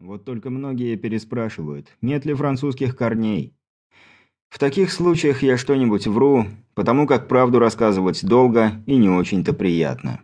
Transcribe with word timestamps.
Вот 0.00 0.24
только 0.24 0.48
многие 0.48 0.94
переспрашивают, 0.96 1.88
нет 2.02 2.24
ли 2.24 2.32
французских 2.32 2.96
корней. 2.96 3.54
В 4.48 4.58
таких 4.58 4.92
случаях 4.92 5.42
я 5.42 5.56
что-нибудь 5.56 6.06
вру, 6.06 6.46
потому 6.74 7.06
как 7.06 7.26
правду 7.26 7.58
рассказывать 7.58 8.24
долго 8.24 8.72
и 8.86 8.96
не 8.96 9.08
очень-то 9.08 9.52
приятно. 9.52 10.22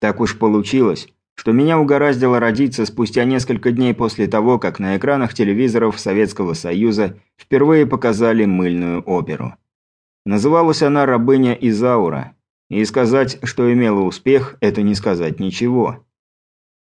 Так 0.00 0.20
уж 0.20 0.38
получилось, 0.38 1.08
что 1.34 1.52
меня 1.52 1.78
угораздило 1.78 2.40
родиться 2.40 2.86
спустя 2.86 3.24
несколько 3.24 3.72
дней 3.72 3.94
после 3.94 4.26
того, 4.26 4.58
как 4.58 4.78
на 4.78 4.96
экранах 4.96 5.34
телевизоров 5.34 6.00
Советского 6.00 6.54
Союза 6.54 7.18
впервые 7.36 7.86
показали 7.86 8.46
мыльную 8.46 9.02
оперу. 9.02 9.54
Называлась 10.24 10.82
она 10.82 11.04
«Рабыня 11.04 11.52
Изаура», 11.52 12.34
и 12.70 12.82
сказать, 12.86 13.38
что 13.42 13.70
имела 13.70 14.00
успех, 14.00 14.56
это 14.60 14.80
не 14.80 14.94
сказать 14.94 15.40
ничего. 15.40 16.06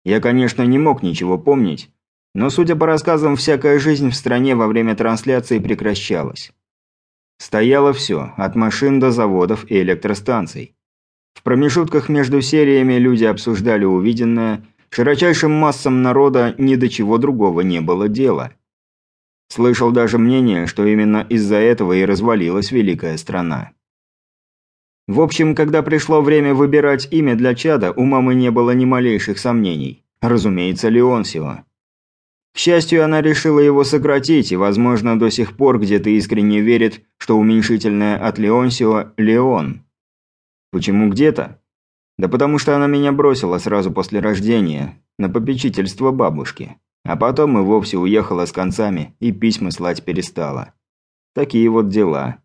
Я, 0.06 0.20
конечно, 0.20 0.64
не 0.64 0.78
мог 0.78 1.04
ничего 1.04 1.38
помнить, 1.38 1.90
но, 2.34 2.50
судя 2.50 2.76
по 2.76 2.86
рассказам, 2.86 3.36
всякая 3.36 3.80
жизнь 3.80 4.10
в 4.10 4.16
стране 4.16 4.56
во 4.56 4.68
время 4.68 4.96
трансляции 4.96 5.60
прекращалась. 5.60 6.52
Стояло 7.38 7.94
все, 7.94 8.34
от 8.38 8.56
машин 8.56 9.00
до 9.00 9.12
заводов 9.12 9.70
и 9.70 9.82
электростанций. 9.82 10.76
В 11.34 11.44
промежутках 11.44 12.10
между 12.10 12.42
сериями 12.42 12.94
люди 12.94 13.24
обсуждали 13.24 13.86
увиденное, 13.86 14.66
широчайшим 14.90 15.52
массам 15.52 16.02
народа 16.02 16.54
ни 16.58 16.76
до 16.76 16.90
чего 16.90 17.18
другого 17.18 17.62
не 17.62 17.80
было 17.80 18.10
дела. 18.10 18.54
Слышал 19.48 19.92
даже 19.92 20.18
мнение, 20.18 20.68
что 20.68 20.86
именно 20.86 21.26
из-за 21.30 21.56
этого 21.56 21.94
и 21.94 22.06
развалилась 22.06 22.72
великая 22.72 23.18
страна. 23.18 23.72
В 25.10 25.22
общем, 25.22 25.56
когда 25.56 25.82
пришло 25.82 26.22
время 26.22 26.54
выбирать 26.54 27.08
имя 27.10 27.36
для 27.36 27.56
чада, 27.56 27.92
у 27.94 28.04
мамы 28.06 28.36
не 28.36 28.52
было 28.52 28.76
ни 28.76 28.86
малейших 28.86 29.40
сомнений. 29.40 30.04
Разумеется, 30.22 30.90
Леонсио. 30.90 31.64
К 32.54 32.58
счастью, 32.60 33.04
она 33.04 33.20
решила 33.20 33.60
его 33.60 33.84
сократить 33.84 34.52
и, 34.52 34.56
возможно, 34.56 35.18
до 35.18 35.32
сих 35.32 35.58
пор 35.58 35.80
где-то 35.80 36.12
искренне 36.12 36.62
верит, 36.62 37.02
что 37.18 37.40
уменьшительное 37.40 38.18
от 38.24 38.38
Леонсио– 38.38 39.08
Леон. 39.18 39.82
Почему 40.72 41.10
где-то? 41.10 41.60
Да 42.20 42.28
потому 42.28 42.60
что 42.60 42.76
она 42.76 42.86
меня 42.86 43.12
бросила 43.12 43.58
сразу 43.58 43.92
после 43.92 44.20
рождения, 44.20 45.02
на 45.18 45.28
попечительство 45.28 46.12
бабушки. 46.12 46.78
А 47.04 47.16
потом 47.16 47.58
и 47.58 47.64
вовсе 47.64 47.98
уехала 47.98 48.46
с 48.46 48.52
концами 48.52 49.16
и 49.20 49.32
письма 49.32 49.72
слать 49.72 50.06
перестала. 50.06 50.76
Такие 51.34 51.68
вот 51.68 51.90
дела. 51.90 52.44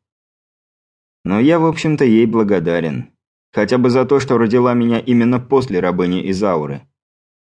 Но 1.24 1.40
я, 1.40 1.58
в 1.58 1.66
общем-то, 1.66 2.04
ей 2.04 2.26
благодарен. 2.26 3.10
Хотя 3.52 3.78
бы 3.78 3.90
за 3.90 4.04
то, 4.04 4.20
что 4.20 4.36
родила 4.36 4.74
меня 4.74 4.98
именно 4.98 5.40
после 5.40 5.80
рабыни 5.80 6.30
Изауры. 6.30 6.82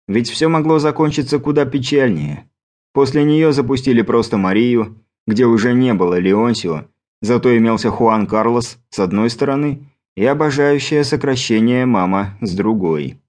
Ведь 0.06 0.30
все 0.30 0.48
могло 0.48 0.78
закончиться 0.78 1.38
куда 1.38 1.66
печальнее. 1.66 2.48
После 2.92 3.24
нее 3.24 3.52
запустили 3.52 4.02
просто 4.02 4.38
Марию, 4.38 5.04
где 5.26 5.44
уже 5.44 5.74
не 5.74 5.92
было 5.92 6.18
Леонсио, 6.18 6.86
зато 7.20 7.56
имелся 7.56 7.90
Хуан 7.90 8.26
Карлос 8.26 8.78
с 8.88 8.98
одной 8.98 9.28
стороны 9.28 9.92
и 10.16 10.24
обожающее 10.24 11.04
сокращение 11.04 11.84
мама 11.84 12.38
с 12.40 12.54
другой. 12.54 13.20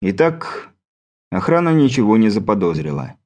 Итак, 0.00 0.70
охрана 1.30 1.74
ничего 1.74 2.16
не 2.16 2.30
заподозрила. 2.30 3.16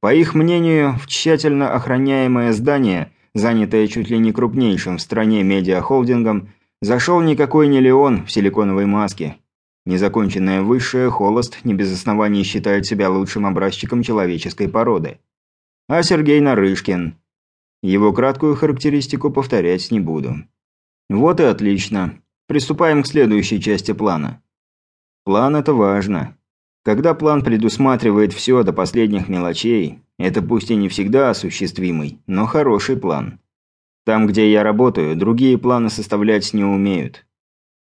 По 0.00 0.14
их 0.14 0.34
мнению, 0.34 0.96
в 0.98 1.06
тщательно 1.06 1.72
охраняемое 1.72 2.52
здание, 2.52 3.10
занятое 3.34 3.86
чуть 3.88 4.10
ли 4.10 4.18
не 4.18 4.32
крупнейшим 4.32 4.98
в 4.98 5.02
стране 5.02 5.42
медиахолдингом, 5.42 6.50
зашел 6.80 7.20
никакой 7.20 7.68
не 7.68 7.80
Леон 7.80 8.26
в 8.26 8.32
силиконовой 8.32 8.86
маске. 8.86 9.36
Незаконченная 9.86 10.62
высшая 10.62 11.10
холост 11.10 11.64
не 11.64 11.74
без 11.74 11.92
оснований 11.92 12.42
считает 12.42 12.86
себя 12.86 13.10
лучшим 13.10 13.44
образчиком 13.44 14.02
человеческой 14.02 14.68
породы. 14.68 15.18
А 15.88 16.02
Сергей 16.02 16.40
Нарышкин. 16.40 17.16
Его 17.82 18.12
краткую 18.14 18.56
характеристику 18.56 19.30
повторять 19.30 19.90
не 19.90 20.00
буду. 20.00 20.36
Вот 21.10 21.40
и 21.40 21.44
отлично. 21.44 22.18
Приступаем 22.46 23.02
к 23.02 23.06
следующей 23.06 23.60
части 23.60 23.92
плана. 23.92 24.42
План– 25.24 25.56
это 25.56 25.74
важно. 25.74 26.36
Когда 26.84 27.14
план 27.14 27.42
предусматривает 27.42 28.34
все 28.34 28.62
до 28.62 28.74
последних 28.74 29.28
мелочей, 29.28 30.00
это 30.18 30.42
пусть 30.42 30.70
и 30.70 30.76
не 30.76 30.90
всегда 30.90 31.30
осуществимый, 31.30 32.20
но 32.26 32.44
хороший 32.44 32.98
план. 32.98 33.40
Там, 34.04 34.26
где 34.26 34.52
я 34.52 34.62
работаю, 34.62 35.16
другие 35.16 35.56
планы 35.56 35.88
составлять 35.88 36.52
не 36.52 36.62
умеют. 36.62 37.24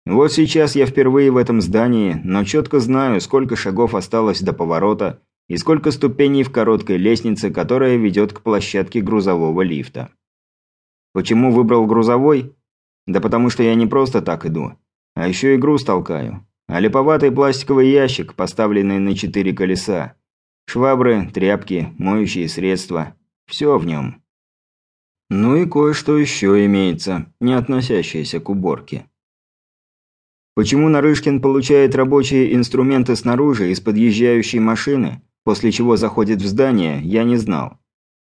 Вот 0.06 0.32
сейчас 0.32 0.76
я 0.76 0.86
впервые 0.86 1.32
в 1.32 1.38
этом 1.38 1.62
здании, 1.62 2.22
но 2.24 2.44
четко 2.44 2.80
знаю, 2.80 3.22
сколько 3.22 3.56
шагов 3.56 3.96
осталось 3.96 4.42
до 4.42 4.54
поворота 4.54 5.20
и 5.50 5.58
сколько 5.58 5.90
ступеней 5.90 6.44
в 6.44 6.52
короткой 6.52 6.98
лестнице, 6.98 7.50
которая 7.50 7.98
ведет 7.98 8.34
к 8.34 8.42
площадке 8.42 9.02
грузового 9.02 9.62
лифта. 9.62 10.10
Почему 11.14 11.52
выбрал 11.52 11.88
грузовой? 11.88 12.56
Да 13.08 13.20
потому 13.20 13.50
что 13.50 13.64
я 13.64 13.74
не 13.74 13.88
просто 13.88 14.22
так 14.22 14.46
иду, 14.46 14.74
а 15.16 15.28
еще 15.28 15.56
и 15.56 15.58
груз 15.58 15.84
толкаю. 15.84 16.46
А 16.72 16.80
липоватый 16.80 17.34
пластиковый 17.34 17.92
ящик, 17.92 18.34
поставленный 18.34 18.98
на 18.98 19.14
четыре 19.14 19.52
колеса. 19.52 20.16
Швабры, 20.68 21.30
тряпки, 21.34 21.94
моющие 21.98 22.48
средства. 22.48 23.14
Все 23.46 23.78
в 23.78 23.86
нем. 23.86 24.24
Ну 25.30 25.58
и 25.58 25.66
кое-что 25.66 26.18
еще 26.18 26.66
имеется, 26.66 27.26
не 27.42 27.56
относящееся 27.56 28.40
к 28.40 28.48
уборке. 28.48 29.06
Почему 30.56 30.88
Нарышкин 30.88 31.42
получает 31.42 31.94
рабочие 31.94 32.56
инструменты 32.56 33.18
снаружи 33.18 33.70
из 33.70 33.82
подъезжающей 33.82 34.60
машины, 34.60 35.22
после 35.44 35.74
чего 35.74 35.98
заходит 35.98 36.42
в 36.42 36.48
здание, 36.48 37.02
я 37.02 37.26
не 37.26 37.36
знал. 37.36 37.80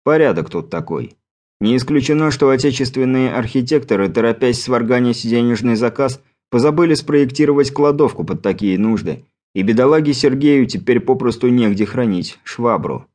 Порядок 0.03 0.49
тут 0.49 0.71
такой. 0.71 1.17
Не 1.61 1.77
исключено, 1.77 2.31
что 2.31 2.49
отечественные 2.49 3.31
архитекторы, 3.31 4.09
торопясь 4.09 4.59
сварганить 4.59 5.21
денежный 5.21 5.75
заказ, 5.75 6.19
позабыли 6.53 6.93
спроектировать 6.93 7.71
кладовку 7.71 8.23
под 8.23 8.43
такие 8.43 8.77
нужды, 8.77 9.25
и 9.55 9.63
бедолаге 9.63 10.13
Сергею 10.13 10.67
теперь 10.67 10.99
попросту 10.99 11.47
негде 11.47 11.83
хранить 11.87 12.37
швабру. 12.43 13.07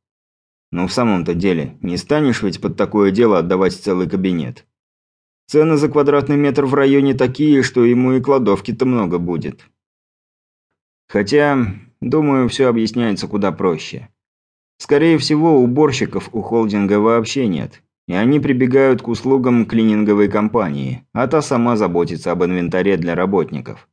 Но 0.72 0.88
в 0.88 0.92
самом-то 0.92 1.34
деле, 1.34 1.78
не 1.80 1.98
станешь 1.98 2.42
ведь 2.42 2.60
под 2.60 2.76
такое 2.76 3.12
дело 3.12 3.38
отдавать 3.38 3.74
целый 3.74 4.10
кабинет. 4.10 4.66
Цены 5.46 5.76
за 5.76 5.88
квадратный 5.88 6.36
метр 6.36 6.64
в 6.64 6.74
районе 6.74 7.14
такие, 7.14 7.62
что 7.62 7.84
ему 7.84 8.14
и 8.14 8.20
кладовки-то 8.20 8.84
много 8.86 9.20
будет. 9.20 9.60
Хотя, 11.08 11.64
думаю, 12.00 12.48
все 12.48 12.66
объясняется 12.66 13.28
куда 13.28 13.52
проще. 13.52 14.08
Скорее 14.78 15.16
всего, 15.16 15.60
уборщиков 15.60 16.28
у 16.32 16.42
холдинга 16.42 16.98
вообще 16.98 17.46
нет, 17.46 17.84
и 18.08 18.14
они 18.14 18.40
прибегают 18.40 19.02
к 19.02 19.08
услугам 19.08 19.66
клининговой 19.66 20.28
компании, 20.28 21.04
а 21.12 21.28
та 21.28 21.42
сама 21.42 21.76
заботится 21.76 22.32
об 22.32 22.42
инвентаре 22.42 22.96
для 22.96 23.14
работников. 23.14 23.86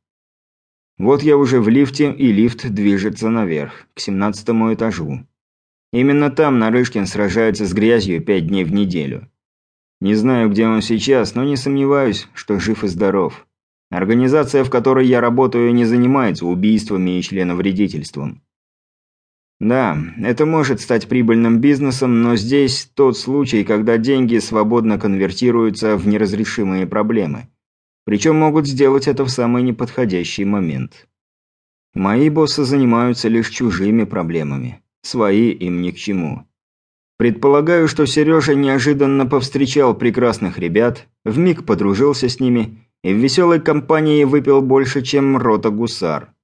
Вот 0.98 1.22
я 1.22 1.36
уже 1.36 1.60
в 1.60 1.68
лифте, 1.68 2.10
и 2.12 2.32
лифт 2.32 2.66
движется 2.70 3.28
наверх, 3.28 3.86
к 3.94 4.00
17 4.00 4.48
этажу. 4.72 5.26
Именно 5.92 6.30
там 6.30 6.58
Нарышкин 6.58 7.06
сражается 7.06 7.66
с 7.66 7.74
грязью 7.74 8.24
пять 8.24 8.46
дней 8.46 8.64
в 8.64 8.72
неделю. 8.72 9.30
Не 10.00 10.14
знаю, 10.14 10.48
где 10.50 10.66
он 10.66 10.80
сейчас, 10.80 11.34
но 11.34 11.44
не 11.44 11.56
сомневаюсь, 11.56 12.26
что 12.32 12.58
жив 12.58 12.84
и 12.84 12.88
здоров. 12.88 13.46
Организация, 13.90 14.64
в 14.64 14.70
которой 14.70 15.06
я 15.06 15.20
работаю, 15.20 15.74
не 15.74 15.84
занимается 15.84 16.46
убийствами 16.46 17.18
и 17.18 17.22
членовредительством. 17.22 18.42
Да, 19.58 19.96
это 20.18 20.44
может 20.44 20.80
стать 20.80 21.08
прибыльным 21.08 21.60
бизнесом, 21.60 22.22
но 22.22 22.36
здесь 22.36 22.90
тот 22.94 23.16
случай, 23.16 23.64
когда 23.64 23.96
деньги 23.96 24.38
свободно 24.38 24.98
конвертируются 24.98 25.96
в 25.96 26.06
неразрешимые 26.06 26.86
проблемы. 26.86 27.48
Причем 28.04 28.36
могут 28.36 28.66
сделать 28.66 29.08
это 29.08 29.24
в 29.24 29.30
самый 29.30 29.62
неподходящий 29.62 30.44
момент. 30.44 31.08
Мои 31.94 32.28
боссы 32.28 32.64
занимаются 32.64 33.28
лишь 33.28 33.48
чужими 33.48 34.04
проблемами. 34.04 34.82
Свои 35.02 35.50
им 35.50 35.80
ни 35.80 35.90
к 35.90 35.96
чему. 35.96 36.46
Предполагаю, 37.16 37.88
что 37.88 38.04
Сережа 38.04 38.54
неожиданно 38.54 39.24
повстречал 39.24 39.94
прекрасных 39.94 40.58
ребят, 40.58 41.08
вмиг 41.24 41.64
подружился 41.64 42.28
с 42.28 42.40
ними 42.40 42.86
и 43.02 43.14
в 43.14 43.16
веселой 43.16 43.60
компании 43.60 44.24
выпил 44.24 44.60
больше, 44.60 45.00
чем 45.00 45.38
рота 45.38 45.70
гусар. 45.70 46.34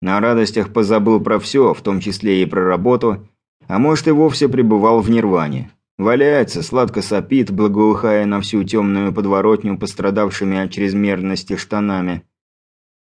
На 0.00 0.20
радостях 0.20 0.72
позабыл 0.72 1.20
про 1.20 1.38
все, 1.38 1.74
в 1.74 1.82
том 1.82 2.00
числе 2.00 2.42
и 2.42 2.46
про 2.46 2.64
работу, 2.64 3.28
а 3.66 3.78
может 3.78 4.08
и 4.08 4.12
вовсе 4.12 4.48
пребывал 4.48 5.00
в 5.00 5.10
нирване. 5.10 5.72
Валяется, 5.98 6.62
сладко 6.62 7.02
сопит, 7.02 7.50
благоухая 7.50 8.24
на 8.24 8.40
всю 8.40 8.62
темную 8.62 9.12
подворотню 9.12 9.76
пострадавшими 9.76 10.58
от 10.58 10.70
чрезмерности 10.70 11.56
штанами. 11.56 12.22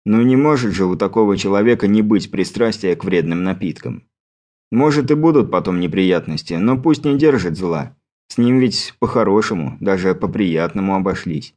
Ну 0.07 0.23
не 0.23 0.37
может 0.37 0.73
же 0.73 0.87
у 0.87 0.97
такого 0.97 1.37
человека 1.37 1.87
не 1.87 2.01
быть 2.01 2.31
пристрастия 2.31 2.97
к 2.97 3.05
вредным 3.05 3.43
напиткам. 3.43 4.05
Может 4.71 5.11
и 5.11 5.15
будут 5.15 5.51
потом 5.51 5.81
неприятности, 5.81 6.55
но 6.55 6.81
пусть 6.81 7.05
не 7.05 7.19
держит 7.19 7.59
зла. 7.59 7.95
С 8.29 8.39
ним 8.39 8.59
ведь 8.59 8.95
по-хорошему, 8.99 9.77
даже 9.81 10.15
по-приятному 10.15 10.95
обошлись. 10.95 11.55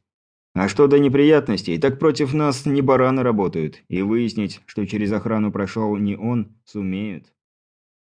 А 0.54 0.68
что 0.68 0.86
до 0.86 0.98
неприятностей, 0.98 1.78
так 1.78 1.98
против 1.98 2.34
нас 2.34 2.66
не 2.66 2.82
бараны 2.82 3.22
работают, 3.22 3.82
и 3.88 4.02
выяснить, 4.02 4.60
что 4.66 4.86
через 4.86 5.10
охрану 5.12 5.50
прошел 5.50 5.96
не 5.96 6.16
он, 6.16 6.54
сумеют. 6.64 7.32